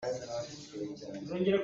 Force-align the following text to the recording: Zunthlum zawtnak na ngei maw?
Zunthlum 0.03 0.97
zawtnak 0.99 1.27
na 1.29 1.35
ngei 1.39 1.51
maw? 1.53 1.59